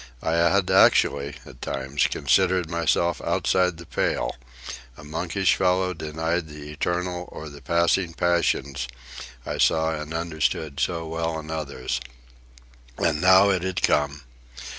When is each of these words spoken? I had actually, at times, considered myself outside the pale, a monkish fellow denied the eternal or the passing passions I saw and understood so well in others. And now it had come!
I 0.23 0.31
had 0.31 0.71
actually, 0.71 1.35
at 1.45 1.61
times, 1.61 2.07
considered 2.07 2.71
myself 2.71 3.21
outside 3.21 3.77
the 3.77 3.85
pale, 3.85 4.35
a 4.97 5.03
monkish 5.03 5.55
fellow 5.55 5.93
denied 5.93 6.47
the 6.47 6.71
eternal 6.71 7.29
or 7.31 7.49
the 7.49 7.61
passing 7.61 8.15
passions 8.15 8.87
I 9.45 9.59
saw 9.59 9.93
and 9.93 10.11
understood 10.11 10.79
so 10.79 11.07
well 11.07 11.37
in 11.37 11.51
others. 11.51 12.01
And 12.97 13.21
now 13.21 13.51
it 13.51 13.61
had 13.61 13.83
come! 13.83 14.21